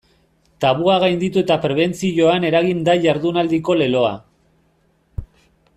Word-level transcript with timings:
Tabua 0.63 0.95
gainditu 1.03 1.41
eta 1.41 1.57
prebentzioan 1.65 2.49
eragin 2.49 2.81
da 2.89 2.97
jardunaldiko 3.05 3.77
leloa. 3.83 4.15